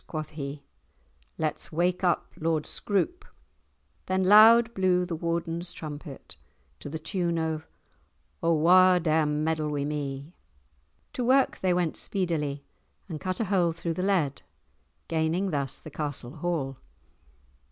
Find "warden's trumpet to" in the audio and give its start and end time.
5.15-6.89